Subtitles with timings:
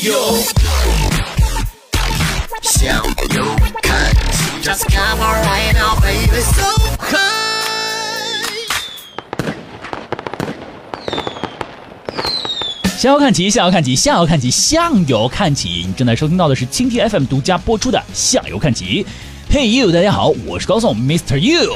[0.00, 0.38] 呦，
[2.62, 2.96] 向
[3.34, 3.44] 右
[3.82, 6.64] 看齐，Just come on right now, baby, so
[6.98, 7.18] high。
[12.98, 15.84] 向右看齐，向右看齐，向右看齐，向右看齐。
[15.86, 19.04] 你正在收听到的是蜻蜓 FM 独家播出的《向右看齐》。
[19.54, 21.36] Hey you，大家好，我是高颂 Mr.
[21.36, 21.74] You。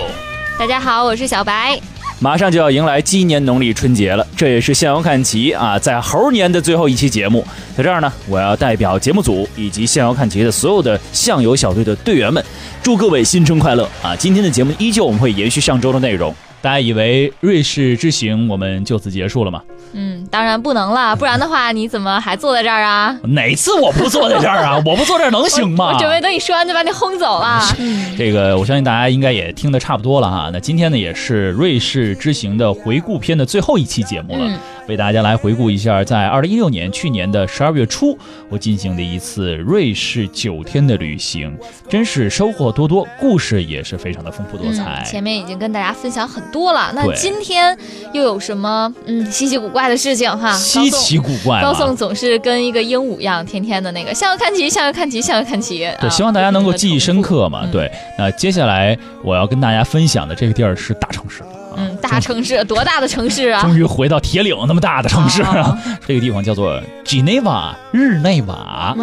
[0.59, 1.79] 大家好，我是小白。
[2.19, 7.47] 马上就要迎来鸡年农历春节了，这也是向右看齐啊，在猴年的最后一期节目，
[7.77, 12.43] 在这儿呢，我要代表节目组以及向右看齐的所有的向游小队的队员们，
[12.83, 14.17] 祝各位新春快乐啊！
[14.17, 16.35] 今天的节目依旧我们会延续上周的内容。
[16.67, 19.63] 大家以为瑞士之行我们就此结束了吗？
[19.93, 23.17] 嗯，当然不能了，不然的话你怎么还坐在这儿啊？
[23.23, 24.75] 哪次我不坐在这儿啊？
[24.85, 25.93] 我不坐这儿能行吗？
[25.95, 27.63] 我准备等你说完就把你轰走了。
[28.19, 30.51] 这个我相信大家应该也听得差不多了哈。
[30.53, 34.59] 那今天呢也是瑞士之行的回顾篇的最后一期节目了。
[34.89, 38.17] 为大家来回顾一下，在二零一六年去年的十二月初，
[38.49, 41.57] 我进行的一次瑞士九天的旅行，
[41.89, 45.03] 真是收获多多，故事也是非常的丰富多彩。
[45.05, 47.77] 前面已经跟大家分享很多了，那今天
[48.13, 50.53] 又有什么嗯稀奇古怪的事情哈？
[50.53, 55.79] 稀奇古怪，高颂总是跟一个鹦鹉一样，天天的那个向右看齐，向右看齐，向右看齐。
[56.01, 57.67] 对，希望大家能够记忆深刻嘛。
[57.73, 61.43] 对，那接下来我要跟大家分享的这个地儿是大城市。
[61.77, 63.61] 嗯，大城市多大的城市啊！
[63.63, 65.79] 终于回到铁岭那么大的城市啊！
[66.07, 68.95] 这个地方叫做 Geneva 日内瓦。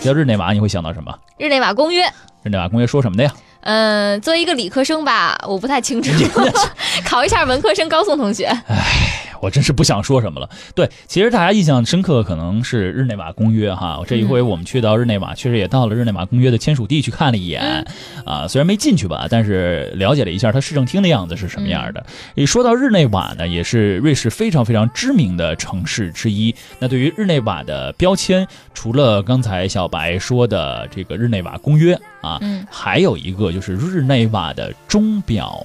[0.00, 1.14] 叫日内瓦，你会想到什么？
[1.38, 2.04] 日内瓦公约。
[2.42, 3.32] 日内瓦公约说什么的呀？
[3.64, 6.10] 嗯，作为一个理科生吧，我不太清楚，
[7.04, 8.46] 考一下文科生高颂同学。
[8.68, 10.50] 唉，我真是不想说什么了。
[10.74, 14.00] 对，其实大家印象深刻可能是日内瓦公约哈。
[14.06, 17.86] 这一回我们去到日内瓦，确实也到了日内瓦公约的签署地去看了一眼
[18.24, 18.48] 啊。
[18.48, 22.04] 虽然没进去吧，但是了解了一下它市政厅的样子是什么样的。
[22.34, 26.54] 一说到日内瓦呢，也是瑞士非常非常知名的城市之一。
[26.80, 32.40] 那对于日内瓦的标签，除了刚才小白说的这个日内瓦公约啊，
[32.70, 33.44] 还有一个。
[33.54, 35.64] 就是日内瓦的钟表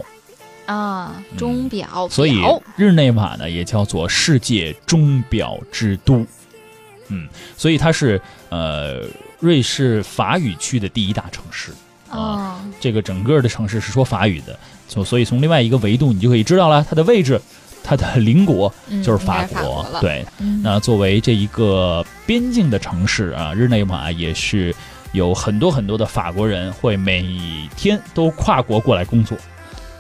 [0.71, 2.39] 啊，钟表，所以
[2.75, 6.23] 日内瓦呢也叫做世界钟表之都。
[7.07, 9.01] 嗯，所以它是呃
[9.39, 11.71] 瑞士法语区的第一大城市
[12.07, 12.63] 啊。
[12.79, 17.41] 这个整个的城市是说法语的，就所以从另外一个维度你就可以知道了它的位置，
[17.83, 18.71] 它的邻国
[19.03, 19.83] 就是法国。
[19.99, 20.23] 对，
[20.61, 24.75] 那作为这一个边境的城市啊，日内瓦也是。
[25.11, 27.25] 有很多很多的法国人会每
[27.75, 29.35] 天都跨国过来工作，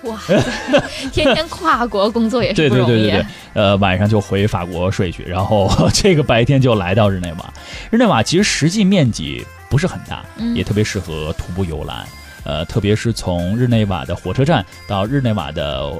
[0.09, 0.19] 哇，
[1.13, 2.87] 天天跨国工作也是不容易。
[2.87, 7.53] 对对对对对，呃，晚上就回法国睡去，然后 这个白天就来到日内瓦。
[7.89, 10.23] 日内瓦其实实际面积不是很大，
[10.55, 12.05] 也特别适合徒步游览。
[12.45, 15.91] 呃，特别是从日内瓦的火车站到日内瓦的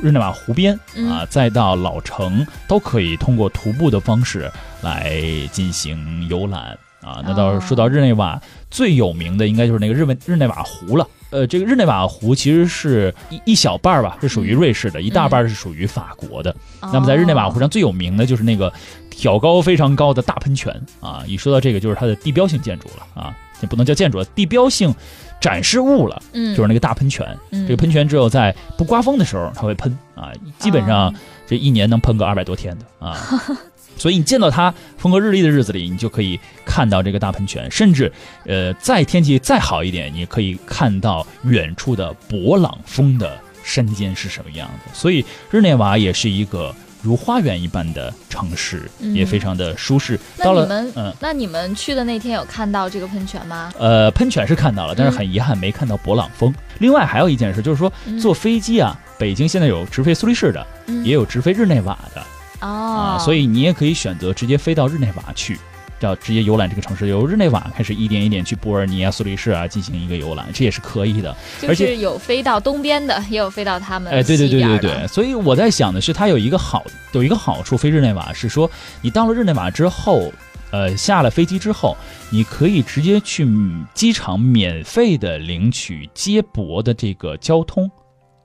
[0.00, 0.78] 日内瓦湖边
[1.10, 4.50] 啊，再到老城，都可以通过徒步的方式
[4.82, 5.18] 来
[5.50, 6.78] 进行游览。
[7.00, 11.06] 啊，那到说到日内瓦最有名的，应该就是那个日内日内瓦湖了。
[11.30, 16.54] 呃，这个日内瓦湖其实是一一小半儿吧，是属于瑞士的，一大半是属于法国的。
[16.80, 18.72] 那么在日内瓦湖上最有名的就是那个
[19.10, 21.22] 挑高非常高的大喷泉啊。
[21.26, 24.94] 一说到这个，就是它的地标性建筑了啊，也不能叫建筑了，地标性
[25.38, 26.22] 展示物了。
[26.32, 27.36] 嗯，就是那个大喷泉。
[27.50, 31.14] 这个喷泉只有在不刮风的时候它会喷啊，基本上
[31.46, 33.18] 这一年能喷个二百多天的啊。
[33.98, 38.10] 所以你见到它风和日丽的日子里，你就可以看到这个大喷泉，甚至，
[38.46, 44.94] 呃，再天气再好一点，你可以看到远处的勃朗峰的山间是什么样的。
[44.94, 50.18] 所以日内瓦也是一个如花园一般的城市，也非常的舒适。
[50.38, 53.72] 到了，嗯，那你们去的那天有看到这个喷泉吗？
[53.78, 56.54] 呃，喷泉是看到了，但是很遗憾没看到勃朗峰。
[56.78, 60.66] 另外还有一件事就是说，坐飞机啊，北京现在有直飞苏黎世的，
[61.04, 62.22] 也有直飞日内瓦的。
[62.60, 65.58] 哦，所以你也可以选择直接飞到日内瓦去，
[66.00, 71.36] 叫直接游览这个城市，由日内瓦开始一点一点去波尔尼亚、苏黎世啊进行一个游览，这也是可以的。
[71.68, 75.06] 而且有飞到东边的，也有飞到他们哎，对对对对对。
[75.06, 80.32] 所以我在想的是，它有一个好有一个好处，飞日内瓦是说，你到了日内瓦之后，
[80.70, 81.96] 呃，下了飞机之后，
[82.30, 83.46] 你可以直接去
[83.94, 87.90] 机场免费的领取接驳的这个交通，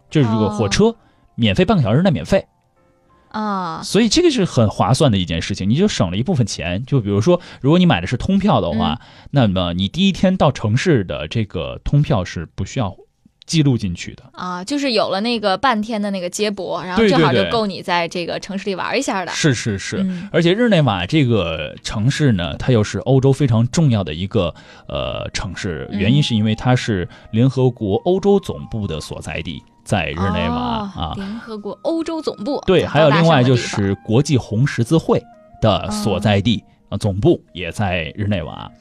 [0.09, 0.95] 就是这个火车
[1.35, 2.45] 免费半个小时内免费。
[3.33, 6.83] 啊，所以这个是很划算的一件事情，你就省了一部分钱。
[6.85, 9.01] 就比如说，如果你买的是通票的话，
[9.31, 12.95] 那么你第一天到城市的这个通票是不需要
[13.45, 14.23] 记录进去的。
[14.33, 19.31] 啊，就是有了那个半天的那个接驳，然后正好就够你在这个城市里玩一下的。
[19.31, 20.29] 是是是，嗯。
[20.31, 24.53] 而且日内瓦这个城市呢，它又是欧洲非常重要的一个
[24.87, 31.13] 呃城市，嗯原因是因为它是联合国欧洲总部的所在地，在日内瓦、哦啊。
[31.15, 32.61] 联合国欧洲总部。
[32.65, 35.21] 对，还有另外就是国际红十字会
[35.61, 36.63] 的所在地。
[36.89, 38.71] 啊，总部也在日内瓦，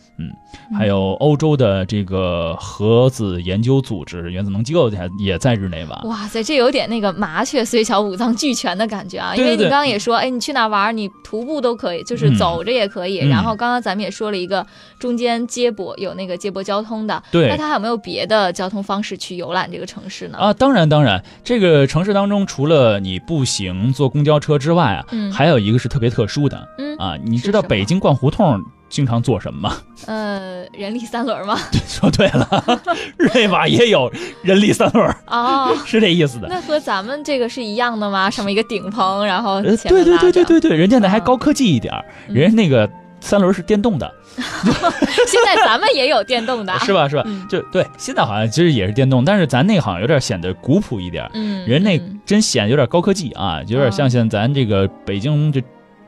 [0.71, 6.01] 嗯，还有欧洲的这个核子研究组织原子能机构也也在日内瓦。
[6.05, 9.35] 哇塞，这有点那个麻雀虽小五脏俱全的感觉啊！
[9.35, 13.21] 因为你刚刚也说，哎，你去哪玩，你徒步都可以，就是嗯走着也可以。
[13.21, 14.67] 嗯然后刚刚咱们也说了一个
[14.99, 20.39] 中间接驳有那个接驳交通的，对那它还有没有别的交通方式去游览这个城市呢？
[20.39, 27.17] 啊，当然当然，这个城市当中除了你步行、坐公交车之外啊，嗯还有一个是特别特殊的嗯啊。
[27.25, 28.61] 你知道北京逛胡同
[28.93, 29.77] 经常做什么吗？
[30.07, 31.59] 呃，人力三轮吗？
[31.89, 32.81] 说对了，
[33.17, 34.13] 日内瓦也有
[34.43, 36.47] 人力三轮啊，哦，是这意思的。
[36.47, 38.29] 那和咱们这个是一样的吗？
[38.31, 42.89] 上面一个顶棚，然后呃，对对对对对对，人家那还啊高科技一点儿，嗯人家那个
[43.21, 46.93] 三轮是电动的， 现在咱们也有电动的，是？
[46.93, 47.09] 吧？
[47.09, 47.23] 是吧？
[47.25, 55.63] 嗯就对，现在好像其实也是电动，但是咱那好像有点显得古朴一点儿，嗯，人那嗯真显得有点高科技啊，有点像哦现在咱这个北京这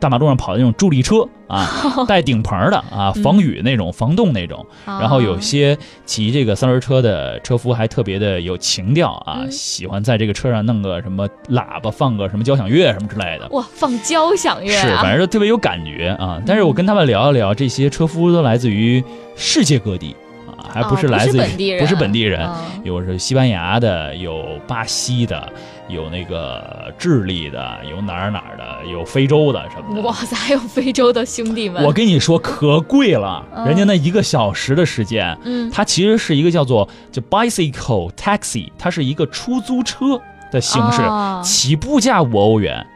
[0.04, 1.66] 大马路上跑的那种助力车啊，
[2.06, 4.64] 带顶棚的啊，嗯防雨那种、防冻那种。
[4.84, 13.48] 然后有啊些骑这个三轮车的车夫还特别的有情调啊，嗯喜欢在这个车上弄个什么喇叭，放个什么交响乐什么之类的。
[13.52, 15.00] 哇，放交响乐是，啊！
[15.00, 16.38] 反正就特别有感觉啊。
[16.44, 19.02] 但是我跟他们聊一聊，这些车夫都来自于
[19.34, 20.14] 世界各地
[20.46, 22.54] 啊，还不是哦来自于、不是本地人，嗯
[22.84, 25.50] 有是西班牙的，有巴西的，
[25.88, 30.00] 有那个智利的，有哪儿哪儿的，有非洲的什么的。
[30.02, 40.20] 哇塞，还有非洲的兄弟们，我跟你说可贵了，嗯人家那一个小时的时间，嗯它其实是一个叫做就 bicycle taxi，它是一个出租车
[40.50, 42.86] 的形式，哦起步价五欧元。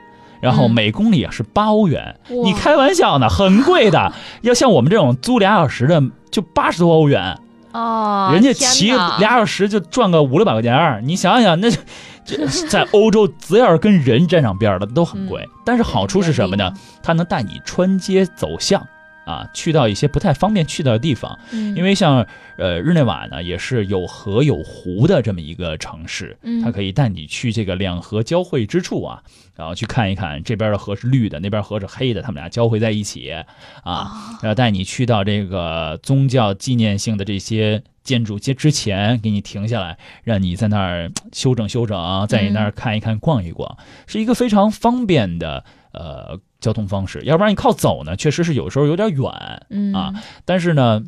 [0.41, 4.13] 然后嗯每公里啊是八欧元，哇你开玩笑呢，很贵的。
[4.43, 6.01] 要像我们这种租俩小时的，
[6.31, 7.37] 就八十多欧元。
[7.73, 11.79] 哦，人家骑俩小时就赚个五六百块钱儿，你想想，那这
[12.69, 15.43] 在欧洲只要是跟人沾上边儿的都很贵。
[15.43, 16.73] 嗯但是好处是什么呢？？
[17.03, 18.83] 它能带你穿街走巷
[19.29, 21.39] 啊，去到一些不太方便去到的地方。
[21.53, 22.27] 嗯因为像
[22.57, 29.23] 呃日内瓦呢，也是有河有湖的这么一个城市，嗯它可以带你去这个两河交汇之处啊，
[29.55, 33.45] 然后去看一看这边的河是绿的，那边河是黑的，他们俩交汇在一起啊，
[33.85, 34.11] 啊，
[34.43, 43.77] 然后带你去到这个宗教纪念性的这些建筑街之前，给你停下来，让你在那儿休整休整，在你那儿看一看、逛一逛，
[44.07, 47.23] 是一个非常方便的呃交通方式。
[47.25, 50.13] 要不然你靠走呢，确实是有时候有点远，嗯啊，
[50.45, 51.03] 但是呢，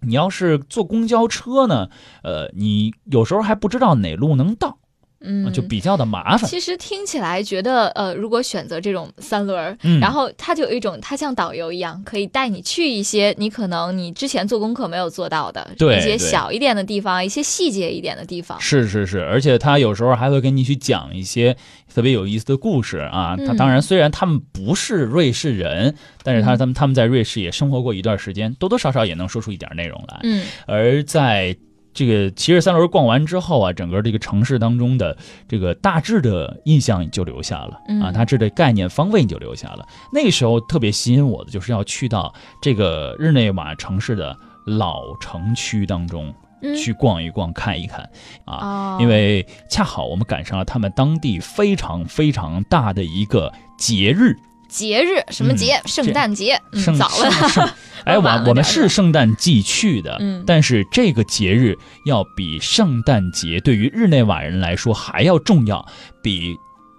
[0.00, 1.88] 你要是坐公交车呢，
[2.22, 4.78] 呃，你有时候还不知道哪路能到，
[5.24, 6.48] 嗯，就比较的麻烦。
[6.48, 18.60] 其实听起来觉得，呃，如果选择这种三轮儿，嗯然后它就有一种，它像导游一样，可以带你去一些你可能你之前做功课没有做到的对一些小一点的地方，一些细节一点的地方。
[18.60, 21.56] 是是是，而且他有时候还会跟你去讲一些
[21.94, 23.36] 特别有意思的故事啊。
[23.36, 30.20] 他嗯当然虽然他们不是瑞士人，但是他嗯他们他们在瑞士也生活过一段时间，多多少少也能说出一点内容来。
[30.22, 31.56] 嗯而在
[31.94, 35.16] 这个骑着三轮逛完之后啊，整个这个城市当中的
[35.48, 39.86] 这个大致的印象就留下了、嗯啊，大致的概念方位就留下了。
[40.12, 44.36] 那个时候特别吸引我的就是要去到这个日内瓦城市的
[44.66, 48.08] 老城区当中嗯，去逛一逛、看一看
[48.44, 48.96] 啊。
[48.96, 54.36] 哦，因为恰好我们赶上了他们当地非常非常大的一个节日，
[54.68, 55.80] 节日什么节？
[55.86, 56.60] 圣诞节，
[56.98, 60.44] 早了， 哎，我我们是圣诞季去的，嗯。
[60.46, 65.86] 但是这个节日要比圣诞节对于日内瓦人来说还要重要，
[66.22, 66.56] 比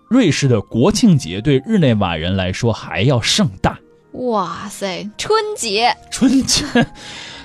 [0.09, 3.79] 瑞士的国庆节对日内瓦人来说还要盛大。
[4.13, 6.63] 哇塞，春节，春节，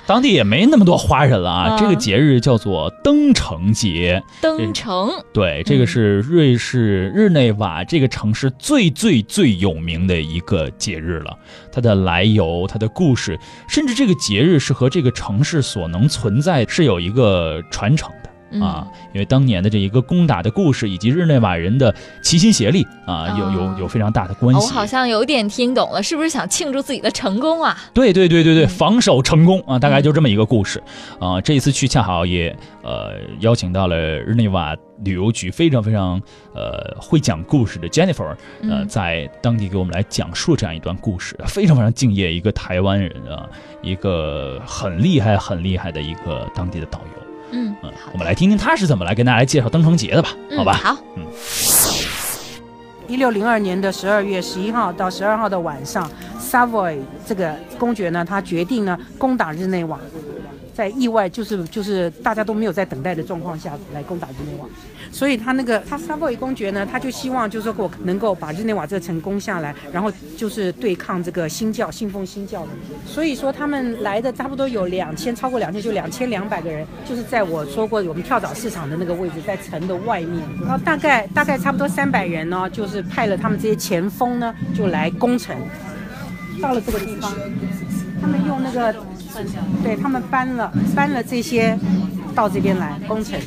[0.05, 1.75] 当地也没那么多华人了啊。
[1.75, 11.35] 嗯这个节日叫做登城节，登城，对，这个是瑞士日内瓦这个城市最最最有名的一个节日了。
[11.71, 18.11] 它的来由、它的故事，甚至这个节日是和这个城市所能存在是有一个传承
[18.59, 24.59] 啊，因为当年的这一个攻打的故事，以及日内瓦人的齐心协力啊，有有哦有非常大的关系。
[24.59, 27.77] 哦我好像有点听懂了，是不是想庆祝自己的成功啊？
[27.93, 30.81] 对对对对对，嗯防守成功啊，大概就这么一个故事
[31.19, 31.39] 啊。
[31.41, 36.21] 这一次去恰好也呃邀请到了日内瓦旅游局非常非常
[36.53, 38.27] 呃会讲故事的 Jennifer，
[38.61, 43.47] 呃，嗯在当地给我们来讲述这样一段故事，非常非常敬业一个台湾人啊，
[43.81, 47.30] 一个很厉害很厉害的一个当地的导游。
[47.51, 47.75] 嗯，
[48.13, 50.73] 我们来听听他是怎么来跟大家来介绍登城节的吧，嗯好吧？
[50.73, 51.25] 好，嗯。
[53.07, 59.99] 一六零二年的十二月十一号到十二号的晚上，Savoy 这个公爵呢，他决定呢攻打日内瓦，
[60.81, 64.65] 在意外就是就是大家都没有在等待的状况下来攻打日内瓦，
[65.11, 72.69] 所以他那个他 Savoy 公爵呢，他就希望就是说我能够把日内瓦这个城攻下来，然后就是对抗这个新教信奉新教的，
[73.05, 85.55] 所以说他们来的差不多有两千，超过两千，就两千两百个人，就是在我说过我们跳蚤市场的那个位置，在城的外面，然后大概大概差不多三百人呢，就是派了他们这些前锋呢，就来攻城。
[86.59, 87.31] 到了这个地方，
[88.19, 88.95] 他们用那个，
[89.83, 91.77] 对他们搬了搬了这些
[92.35, 93.39] 到这边来工程。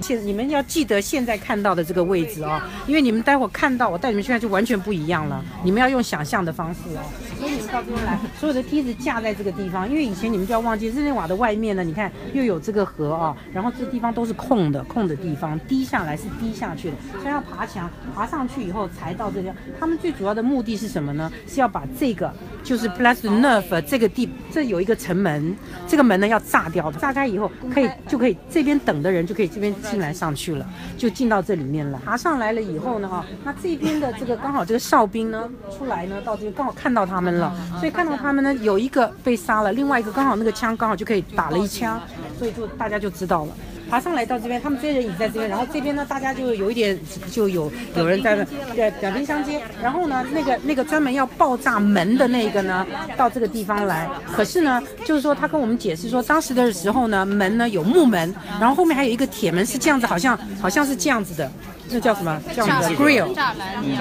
[0.00, 7.00] 现你们要记得现在看到的这个位置哦，因为你们待会儿看到我带你们去看就完全不一样了，你们要用想象的方式哦。
[7.38, 19.54] 所以你们到这边来，所有的梯子架在这个地方，因为以前你们就要忘记日内瓦的外面呢，你看又有这个河啊、然后这地方都是空的，空的地方滴下来是滴下去的，所以要爬墙，爬上去以后才到这边。
[19.78, 21.30] 他们最主要的目的是什么呢？
[21.46, 22.32] 是要把这个
[22.64, 30.66] 就是 de Neuf 这个地，这有一个城门，这个门呢要炸掉，炸开以后可以就可以这边等的人就可以这边进来上去了，
[30.96, 32.00] 就进到这里面了。
[32.04, 42.00] 爬上来了以后呢，哈，那这边的这个刚好这个哨兵呢出来呢，到这边刚好看到他们了，所以看到他们呢有一个被杀了，另外一个刚好那个枪刚好就可以打了一枪，
[42.38, 43.52] 所以就大家就知道了。
[43.88, 46.98] 爬上来到这边，他们这些人也在这边，然后这边呢，大家就有一点
[47.30, 61.50] 就有有人在那对两边相接，然后呢，那个那个专门要爆炸门的那个呢，到这个地方来，可是呢，就是说他跟我们解释说，当时的时候呢，门呢有木门，然后后面还有一个铁门是这样子，好像好像是这样子的。
[61.90, 62.40] 那叫什么？
[62.54, 63.34] 这样子的 grill，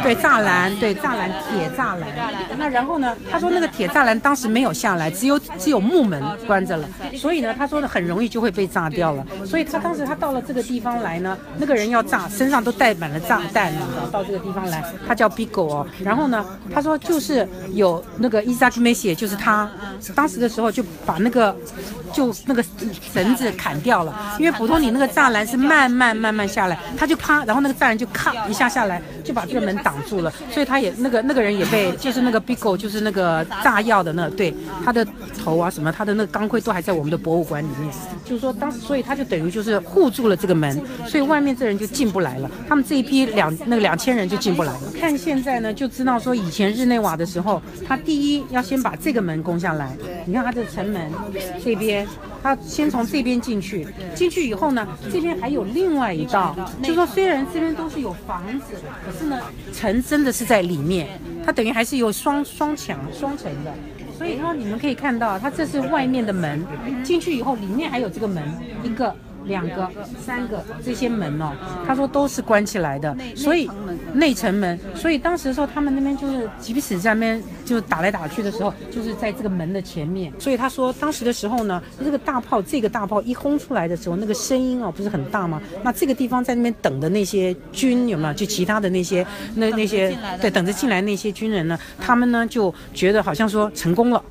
[0.04, 2.08] 对栅栏，对栅栏，铁栅栏。
[2.58, 3.16] 那然后呢？
[3.32, 9.26] 他说那个铁栅栏当时没有下来，只有只有木门关着了，所以呢，他说的很容易就会被炸掉了。
[9.46, 15.88] 所以他当时他到了这个地方来呢，那个人要炸，身上都带满了炸弹，你知道，到这个地方来，他叫 Bigo 哦。
[16.04, 19.70] 然后呢，他说就是有那个 Isaac Messi，就是他
[20.16, 21.56] 当时的时候就把那个
[22.12, 22.64] 就那个
[23.14, 34.54] 绳子砍掉了，因为普通你那个栅栏是慢慢慢慢下来，他就啪，然后那个栅栏就咔一下下来，就把这个门挡住了，所以他也那个那个人也被就是那个 Bigo 就是那个炸药的那对
[34.84, 35.06] 他的
[35.44, 37.94] 头啊什么，他的那个钢盔都还在我们的博物馆里面，
[38.26, 44.82] 就是说当时所以他就等于就是护住了这个门，所以外面这人就进不来了，他们这一批两那个两千人就进不来了。
[45.00, 49.96] 看现在呢就知道说以前日内瓦的时候，他第一要先把这个门攻下来，
[50.28, 51.12] 你看它的城门
[51.64, 52.06] 这边。
[52.44, 59.38] 它先从这边进去，进去以后呢，这边还有另外一道，就说虽然这边都是有房子，可是呢，
[59.74, 61.08] 城真的是在里面，
[61.44, 63.74] 它等于还是有双双墙双层的。
[64.18, 66.66] 所以说你们可以看到，它这是外面的门，
[67.04, 68.42] 进去以后里面还有这个门，
[68.82, 69.14] 一个、
[69.46, 69.90] 两个、
[70.24, 71.52] 三个这些门哦，
[71.86, 73.70] 他说都是关起来的，所以
[74.14, 85.62] 内城门，所以当时的时候他们那边就是即使在那边就打来打去的时候，就是在这个门的前面，所以他说当时的时候呢，这个大炮这个大炮一轰出来的时候，那个声音哦不是很大吗？
[85.84, 88.34] 那这个地方在那边等的那些军有没有？
[88.34, 94.24] 就其他的那些那那些对等着进来那些军人呢，他们呢就觉得好像说成功了，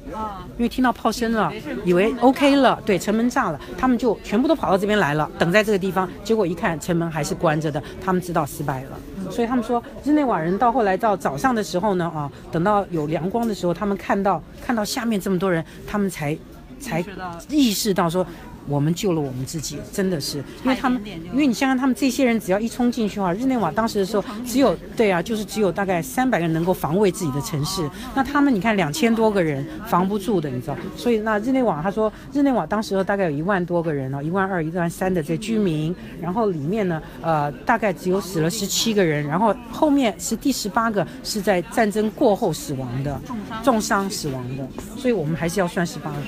[0.56, 1.52] 因为听到炮声了，
[1.84, 6.08] 以为 OK 了，对，城门炸了，他们就全部都跑到这边来了，等在这个地方。
[6.24, 8.98] 结果一看城门还是关着的，他们知道失败了。
[9.30, 16.36] 所以他们说，日内瓦人到后来到早上的时候呢，啊，等到有阳光的时候，他们看到看到下面这么多人，他们才
[16.80, 17.04] 才
[17.48, 18.26] 意识到说。
[18.68, 21.00] 我们救了我们自己，真的是，因为他们，
[21.32, 43.20] 因为你想想，他们这些人只要一冲进去的话，日内瓦当时的时候只有，对啊，就是只有大概三百个人能够防卫自己的城市，那他们你看两千多个人防不住的，你知道，所以那日内瓦他说，日内瓦当时大概有一万多个人哦，一万二、一万三的这居民，然后里面呢，呃，大概只有死了十七个人，然后后面是第十八个是在战争过后死亡的，
[43.62, 44.06] 重伤。
[44.08, 46.26] 死亡的，所以我们还是要算十八个。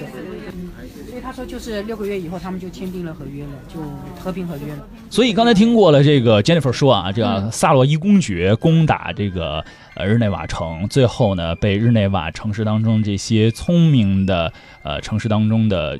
[1.08, 3.80] 所以他说，就是六个月以后，他们就签订了合约了，就
[4.20, 4.86] 和平合约了。
[5.10, 15.98] 所以刚才听过了这个 Jennifer 说啊，这个萨洛伊公爵攻打这个呃日内瓦城，最后呢被日内瓦城市当中这些聪明的呃城市当中的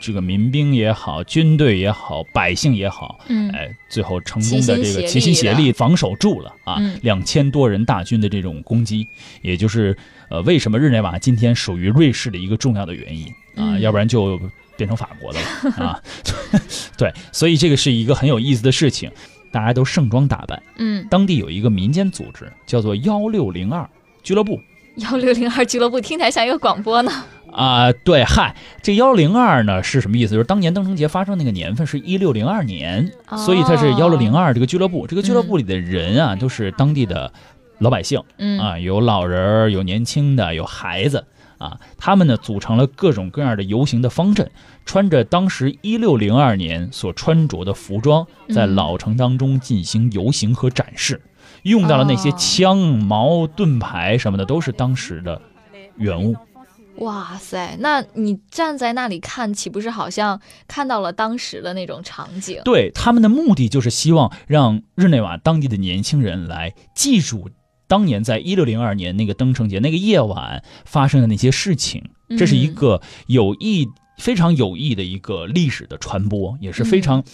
[0.00, 9.06] 这个民兵也好、军队也好、百姓也好，嗯哎，最后成功的这个齐齐心协力防守住了啊嗯，两千多人大军的这种攻击，
[9.42, 9.96] 也就是
[10.30, 13.80] 呃为什么日内瓦今天属于瑞士的一个重要的原因啊，嗯。
[13.80, 14.40] 要不然就
[14.78, 16.00] 变成法国的了啊。
[16.96, 19.10] 对，所以这个是一个很有意思的事情，
[19.52, 20.62] 大家都盛装打扮。
[20.78, 23.86] 嗯，当地有一个民间组织叫做幺六零二
[24.22, 24.58] 俱乐部，
[24.96, 27.12] 幺六零二俱乐部听起来像一个广播呢。
[27.50, 30.32] 啊，对，嗨，这幺零二呢是什么意思？
[30.32, 33.10] 就是当年登城节发生那个年份是一六零二年，
[33.44, 35.06] 所以它是幺六零二这个俱乐部。
[35.06, 37.32] 这个俱乐部里的人啊，都是当地的
[37.78, 41.24] 老百姓，嗯啊，有老人儿，有年轻的，有孩子
[41.58, 44.50] 啊，他们呢组成了各种各样的游行的方阵，
[44.86, 51.20] 穿着当时一六零二年所穿着的服装，在嗯老城当中进行游行和展示，
[51.64, 55.42] 用到了那些哦枪、矛、盾牌什么的，都是当时的
[55.96, 56.36] 原物。
[56.98, 62.60] 哇塞，那你站在那里看，岂不是好像看到了当时的那种场景？
[62.64, 67.50] 对他们的目的就是希望让日内瓦当地的年轻人来记住
[67.88, 72.04] 当年在一六零二年那个登城节那个夜晚发生的那些事情。
[72.36, 77.24] 这是一嗯个有意、非常有意的一个历史的传播，也是非常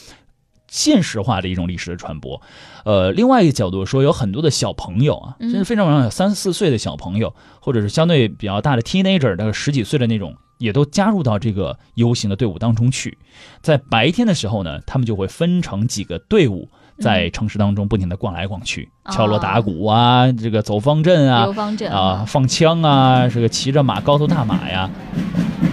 [0.68, 2.40] 现实化的一种历史的传播。
[2.84, 13.18] 呃，另外一个角度说，有很多的小朋友啊，嗯甚至非常有三四岁的小朋友，或者是相对比较大的 teenager，大概十几岁的那种，也都加入到这个游行的队伍当中去。
[13.62, 16.70] 在白天的时候呢，他们就会分成几个队伍。
[17.00, 24.88] 在城市当中不停的逛来逛去，哦敲锣打鼓啊，这个走方阵啊，方阵啊，放枪啊，这个骑着马高头大马呀，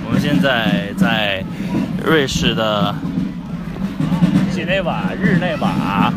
[0.06, 1.44] 我们现在在
[2.04, 2.94] 瑞士的
[4.56, 6.12] 日内瓦，日内瓦，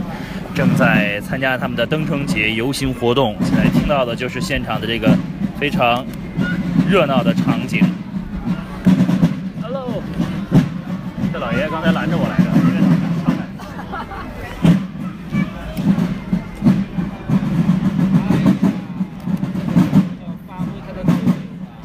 [0.55, 3.37] 正在参加他们的登城节游行活动。
[3.43, 5.11] 现在听到的就是现场的这个
[5.59, 6.05] 非常
[6.89, 7.81] 热闹的场景。
[9.63, 10.03] Hello，
[11.33, 12.44] 这老爷爷刚才拦着我来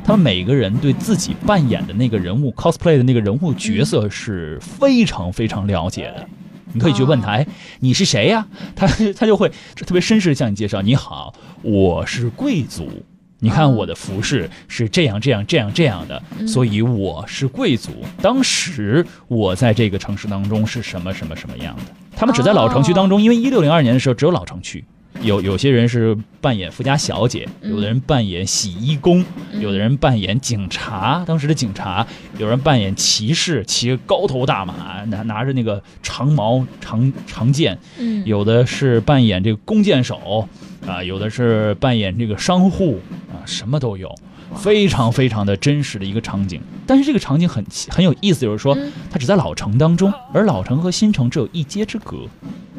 [0.10, 6.28] 他们每个人对自己扮演的那个人物 cosplay 的那个人物角色是非常非常了解的。
[6.74, 7.46] 你可以去问他，哎，
[7.82, 12.90] 你是谁呀、 他他就会特别绅士地向你介绍，你好，我是贵族。
[13.38, 17.92] 你看我的服饰是这样这样这样这样的，所以我是贵族。
[18.20, 21.84] 当时我在这个城市当中是什么什么什么样的？
[22.18, 24.84] 他们只在老城区当中，因为一六零二年的时候只有老城区。
[25.22, 29.24] 有有些人是扮演富家小姐，有的人扮演洗衣工，
[29.60, 32.06] 有的人扮演警察，当时的警察，
[32.38, 40.48] 有人扮演骑士，骑个高头大马，拿拿着那个长矛长长剑，嗯，有的是扮演这个弓箭手，
[40.88, 44.16] 啊，有的是扮演这个商户，啊，什么都有，
[44.56, 46.62] 非常非常的真实的一个场景。
[46.88, 48.92] 但是这个场景很很有意思，就是说嗯。
[49.12, 52.18] 它只在老城当中，而老城和新城只有一街之隔。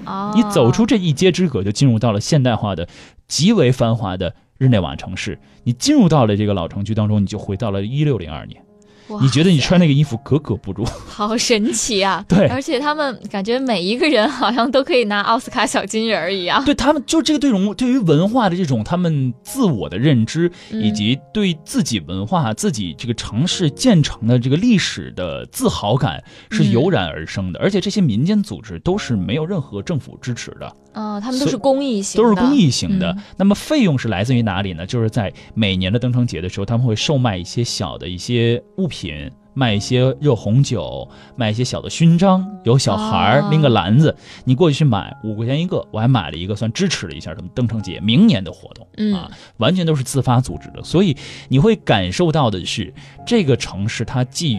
[0.07, 2.89] 哦，你走出这一街之隔，就进入到了现代化的、
[3.29, 5.39] 极为繁华的日内瓦城市。
[5.65, 8.63] 你进入到了这个老城区当中，你就回到了一六零二年。
[9.11, 10.85] 哇你觉得你穿那个衣服格格不入？
[11.09, 12.25] 好神奇啊！
[12.29, 16.65] 对而且他们感觉每一个人好像都可以拿奥斯卡小金人儿一样。
[16.65, 27.61] 对他们，就这个对容对于文化的这种他们自我的认知，嗯以及对自己文化、自己这个城市建成的这个历史的自豪感是嗯油然而生的。
[27.61, 33.13] 而且这些民间组织都是没有任何政府支持的，嗯、他们都是公益型的，都是公益型的。
[33.13, 34.87] 嗯那么费用是来自于哪里呢？
[34.87, 39.31] 就是在每年的登城节的时候，他们会售卖一些小的一些物品。
[39.53, 51.17] 卖一些热红酒，卖一些小的勋章，有小孩拎个篮子，你过去去买五块钱一个，我还买了一个，算支持了一下他们登城节明年的活动、嗯啊，完全都是自发组织的，所以
[51.49, 52.95] 你会感受到的是
[53.27, 54.57] 这个城市它既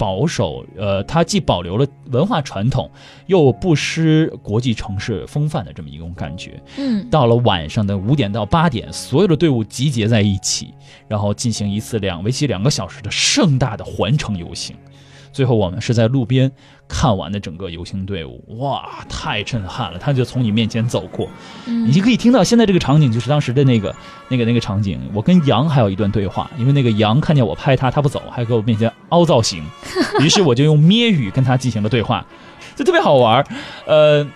[0.00, 2.90] 保守，呃，它既保留了文化传统，
[3.26, 6.58] 又不失国际城市风范的这么一种感觉。
[6.78, 10.72] 嗯，到了晚上的五点到八点，所有的队伍集结在一起，
[11.06, 14.74] 然后进行一次两为期两个小时的盛大的环城游行。
[15.32, 16.50] 最后我们是在路边
[16.92, 19.98] 看完的整个游行队伍，哇，太震撼了！
[19.98, 21.28] 他就从你面前走过，
[21.66, 23.94] 嗯你就可以听到现在这个场景，就是当时的那个、
[24.28, 25.00] 那个、那个场景。
[25.14, 29.64] 我跟羊还有一段对话，因为那个羊看见我拍他，他不走，还给我面前凹造型，
[30.20, 32.26] 于是我就用咩语跟他进行了对话，
[32.74, 33.46] 就特别好玩儿。
[33.86, 34.26] 呃，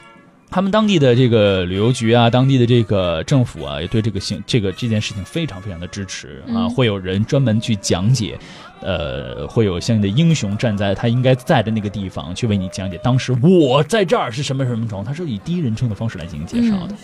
[0.55, 8.38] 他们当地的这个旅游局啊，当地的这个政府啊，也对这个行这个这件事情非常非常的支持啊，嗯会有人专门去讲解。
[8.81, 16.95] 呃，会有相应的英雄站在他应该在的那个地方去为你讲解，当时我在这儿是什么什么状况，他是以第一人称的方式来进行介绍的。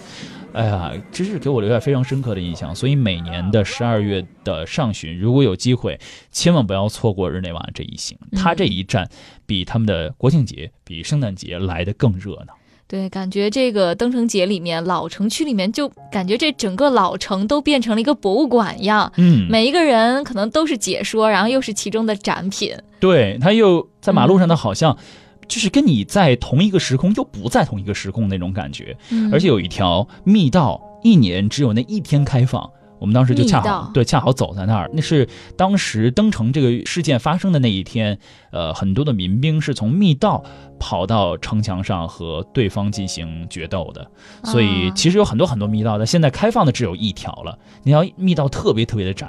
[0.52, 2.72] 哎呀，真是给我留下非常深刻的印象。
[2.72, 5.98] 所以每年的十二月的上旬，如果有机会，
[6.30, 8.16] 千万不要错过日内瓦这一行。
[8.36, 9.08] 他这一站
[9.44, 12.54] 比他们的国庆节、比圣诞节来的更热闹。
[12.90, 22.74] 对，感觉这个登城节里面，老城区里面就感觉这整个老城都变成了一个博物馆一样，嗯，每一个人可能都是解说，然后又是其中的展品。
[22.98, 24.98] 对，他又在马路上，他好像
[25.46, 28.96] 就是跟你在同一个时空，又不在同一个时空那种感觉。
[29.10, 32.68] 嗯而且有一条密道，一年只有那一天开放。
[33.00, 38.18] 我们当时就恰好对恰好走在那儿，那是当时登城这个事件发生的那一天，
[38.52, 40.44] 呃，很多的民兵是从密道
[40.78, 44.06] 跑到城墙上和对方进行决斗的，
[44.44, 49.26] 所以啊其实有很多很多密道但，现在开放的只有一条了，你要密道特别特别的窄，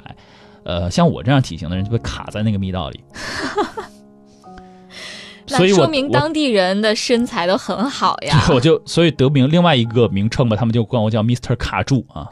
[0.64, 3.00] 呃，像我这样体型的人就被卡在那个密道里。
[5.44, 8.42] 所以说明当地人的身材都很好呀。
[8.54, 11.56] 我就所以得名另外一个名称吧，他们就管我叫 Mr.
[11.56, 12.26] 卡住啊。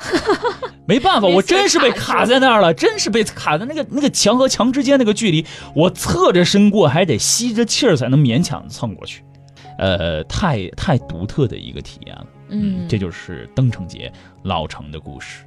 [0.91, 9.23] 没办法，我真是被卡在那儿了，真是被卡在那个那个墙和墙之间那个距离，我侧着身过，还得吸着气儿才能勉强蹭过去。
[9.79, 12.27] 呃，太太独特的一个体验了。
[12.49, 15.45] 嗯，这就是登城节老城的故事。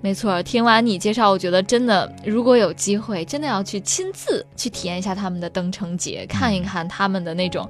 [0.00, 7.68] 没错，听完你介绍，我觉得真的，如果有机会，真的要去亲自去体验一下他们的登城节，看一看他们的那种，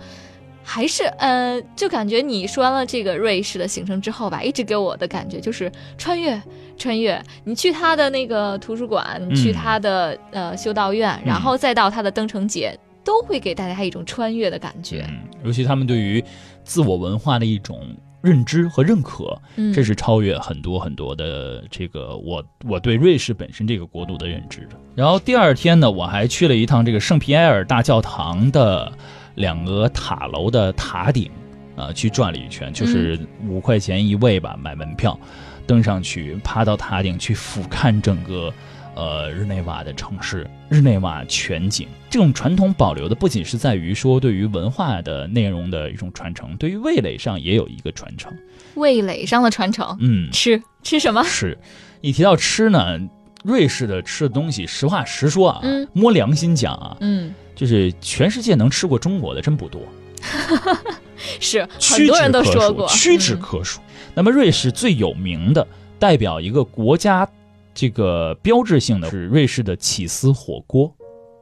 [0.66, 6.40] 还是呃，就感觉你说完了这个瑞士的行程之后吧，一直给我的感觉就是穿越，
[6.78, 7.22] 穿越。
[7.44, 15.04] 你去他的那个图书馆，你去嗯他的、呃修道院，然后再到他的登城节，都会给大家一种穿越的感觉。
[15.08, 16.24] 嗯，尤其他们对于
[16.64, 17.78] 自我文化的一种
[18.22, 24.76] 认知和认可，嗯，这是超越很多很多的这个我我对瑞士本身这个国度的认知的。
[24.94, 28.90] 然后第二天呢，我还去了一趟这个圣皮埃尔大教堂的
[29.34, 31.30] 两个塔楼的塔顶，
[31.76, 33.18] 啊、去转了一圈，就是
[33.48, 35.18] 五块钱一位吧，买门票，
[35.66, 38.52] 登上去，爬到塔顶去俯瞰整个。
[38.96, 48.32] 呃，日内瓦的城市，日内瓦全景，这种传统保留的不仅是在于说对于文化的内容的一种传承，对于味蕾上也有一个传承。
[48.76, 49.96] 味蕾上的传承。
[49.98, 51.24] 嗯，吃吃什么？
[51.24, 51.58] 吃，
[52.02, 52.96] 一提到吃呢，
[53.44, 55.86] 瑞士的吃的东西，实话实说啊，嗯。
[55.92, 59.80] 摸良心讲啊，嗯，就是全世界能吃过中国的真不多，
[61.38, 63.80] 是屈很多人都说过，屈指嗯可数。
[64.14, 65.64] 那么瑞士最有名的
[65.98, 67.28] 代表一个国家
[67.74, 70.92] 这个标志性的是瑞士的起司火锅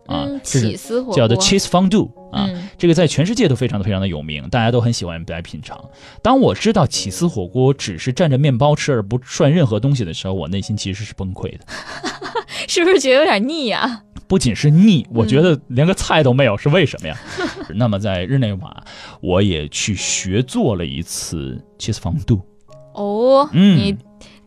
[0.07, 1.17] 啊，嗯，起司火锅。
[1.17, 2.47] 叫做 cheese fondue 啊。
[2.49, 5.83] 嗯这个在全世界都非常的非常的有名，大家都很喜欢来品尝。
[6.23, 11.61] 当我知道起司火锅只是蘸着面包吃而不涮任何东西的时候，我内心其实是崩溃的。
[12.69, 14.03] 是不是觉得有点腻呀？
[14.29, 17.17] 不仅是腻，我觉得连个菜都没有，是为什么呀？
[17.75, 18.85] 那么在日内瓦，
[19.21, 22.41] 我也去学做了一次 cheese fondue。
[22.95, 23.97] 哦，嗯你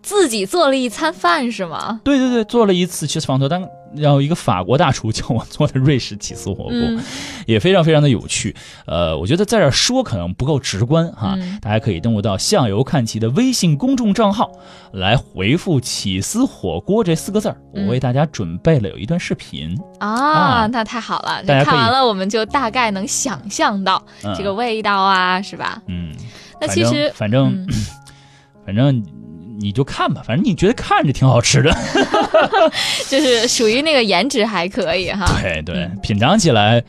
[0.06, 2.00] 自己做了一餐饭是吗？
[2.04, 7.04] 对对对，做了一次 cheese fondue，当然后一个法国大厨教我做的瑞士起司火锅，嗯
[7.48, 8.56] 也非常非常的有趣。
[8.86, 14.52] 呃，我觉得在这儿说可能不够直观哈，嗯大家可以登录到向游看齐的微信公众账号
[14.94, 19.76] 来回复“起司火锅”这四个字儿，我嗯为大家准备了有一段视频。
[20.00, 21.42] 啊，啊那太好了！
[21.44, 25.82] 大家看完了，我们就大概能想象到嗯、这个味道啊，是吧？
[25.88, 26.14] 嗯，
[26.62, 27.68] 那其实，反正、嗯
[28.66, 29.04] 反正
[29.60, 31.72] 你就看吧，反正你觉得看着挺好吃的，
[33.10, 35.26] 就是属于那个颜值还可以哈。
[35.42, 36.84] 对对嗯，品尝起来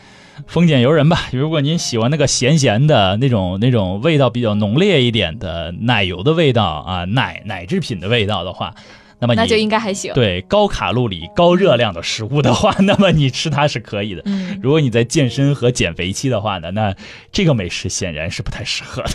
[0.47, 1.29] 丰俭由人吧。
[1.33, 8.75] 如果您喜欢那个咸咸的那种那种味道比较浓烈一点的奶油的味道啊，奶奶制品的味道的话，
[9.19, 10.13] 那么那就应该还行。
[10.13, 14.23] 对高卡路里、高热量的食物的话， 那么你吃它是可以的。
[14.27, 16.95] 嗯，如果你在健身和减肥期的话呢，那
[17.33, 19.11] 这个美食显然是不太适合的。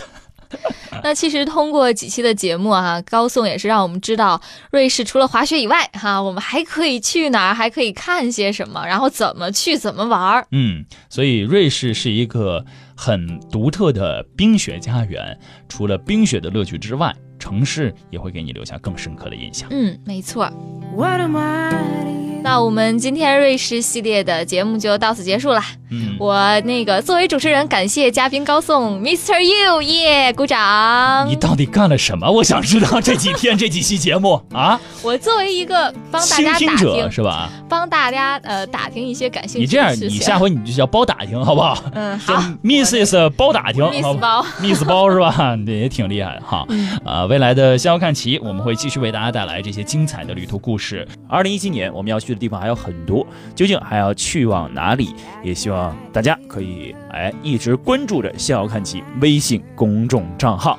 [1.02, 10.46] 那其实通过几期的节目啊，高颂也是让我们知道，瑞士除了滑雪以外，哈，我们还可以去哪儿，还可以看些什么，然后怎么去，怎么玩儿。
[10.52, 12.64] 嗯，所以瑞士是一个
[12.96, 15.36] 很独特的冰雪家园。
[15.68, 19.68] 除了冰雪的乐趣之外，城市也会给你留下更深刻的印象。
[19.72, 20.48] 嗯，没错。
[20.94, 22.21] What am I?
[22.42, 25.60] 那我们今天瑞士系列的节目就到此结束了。
[25.90, 29.38] 嗯，我那个作为主持人，感谢嘉宾高颂，Mr.
[29.40, 31.36] You，耶，鼓掌你。
[31.36, 32.28] 到底干了什么？
[32.30, 37.50] 我想知道这几天这几期节目啊，我作为一个帮大家打听者，是吧？
[37.68, 40.18] 帮大家呃打听一些感兴你这样，趣的事情。
[40.18, 41.76] 你下回你就叫包打听，好不好？
[41.92, 45.56] 嗯叫好 Mrs 包打听，Miss 包，Miss 包是吧？
[45.66, 46.64] 这也挺厉害的哈。
[46.70, 51.06] 嗯啊，未来的逍遥看齐，我们会继续为大家带来这些精彩的旅途故事。
[51.28, 55.14] 二零一七年我们要去的地方还有很多，究竟还要去往哪里？
[55.42, 60.78] 也希望大家可以哎一直关注着逍遥看齐微信公众账号。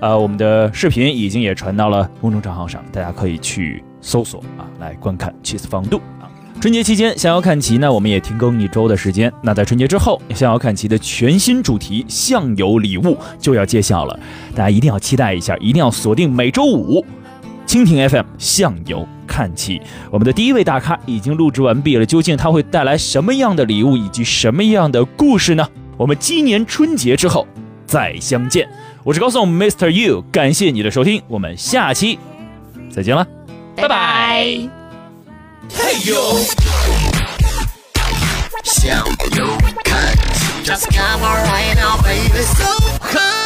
[0.00, 6.28] 呃，我们的视频已经也传到了公众账号上，大家可以去搜索啊，来观看 Cheese 方度啊。
[6.60, 9.32] 春节期间，逍遥看齐呢，我们也停更一周的时间。
[9.42, 14.18] 那在春节之后，逍遥看齐的全新主题“相由礼物”就要揭晓了，
[14.54, 17.04] 大家一定要期待一下，一定要锁定每周五，
[17.66, 19.80] 蜻蜓 FM 向游看齐。
[20.10, 25.68] 我们的第一位大咖已经录制完毕了，究竟他会带来什么样的礼物以及什么样的故事呢？
[25.96, 27.46] 我们今年春节之后
[27.86, 28.68] 再相见。
[29.02, 29.88] 我是高颂 Mr.
[29.88, 32.18] You，感谢你的收听，我们下期
[32.90, 33.26] 再见了。
[33.76, 34.44] 拜拜。
[35.74, 36.38] 嘿呦，
[38.62, 38.96] 向
[39.36, 39.46] 右
[39.84, 40.14] 看
[40.64, 42.42] ，Just come on right now, baby.
[42.42, 43.45] So